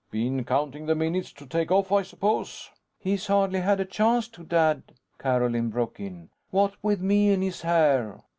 "Been 0.09 0.45
counting 0.45 0.87
the 0.87 0.95
minutes 0.95 1.31
to 1.33 1.45
take 1.45 1.69
off, 1.69 1.91
I 1.91 2.01
suppose?" 2.01 2.71
"He's 2.97 3.27
hardly 3.27 3.59
had 3.59 3.79
a 3.79 3.85
chance 3.85 4.27
to, 4.29 4.43
Dad," 4.43 4.81
Carolyn 5.19 5.69
broke 5.69 5.99
in. 5.99 6.29
"What 6.49 6.73
with 6.81 7.01
me 7.01 7.29
in 7.29 7.43
his 7.43 7.61
hair!" 7.61 8.23